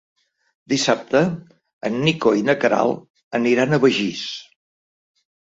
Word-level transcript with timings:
Dissabte 0.71 1.21
en 1.89 1.99
Nico 2.07 2.33
i 2.39 2.47
na 2.49 2.57
Queralt 2.65 3.39
aniran 3.41 3.71
a 3.71 3.81
Begís. 3.87 4.27